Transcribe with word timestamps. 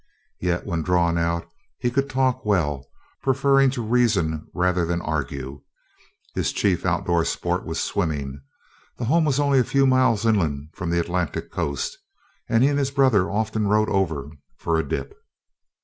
Yet 0.39 0.65
when 0.65 0.81
drawn 0.81 1.19
out, 1.19 1.45
he 1.77 1.91
could 1.91 2.09
talk 2.09 2.43
well, 2.43 2.87
preferring 3.21 3.69
to 3.69 3.83
reason 3.85 4.47
rather 4.51 4.83
than 4.83 4.99
argue. 4.99 5.61
His 6.33 6.51
chief 6.51 6.87
outdoor 6.87 7.23
sport 7.23 7.67
was 7.67 7.79
swimming. 7.79 8.41
The 8.97 9.05
home 9.05 9.25
was 9.25 9.39
only 9.39 9.59
a 9.59 9.63
few 9.63 9.85
miles 9.85 10.25
inland 10.25 10.69
from 10.73 10.89
the 10.89 10.99
Atlantic 10.99 11.51
coast, 11.51 11.99
and 12.49 12.63
he 12.63 12.69
and 12.69 12.79
his 12.79 12.89
brothers 12.89 13.29
often 13.29 13.67
rode 13.67 13.89
over 13.89 14.31
for 14.57 14.75
a 14.79 14.83
dip. 14.89 15.13